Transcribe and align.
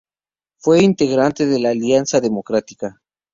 Fue 0.57 0.81
integrante 0.81 1.45
de 1.45 1.59
la 1.59 1.69
Alianza 1.69 2.19
Democrática. 2.19 2.99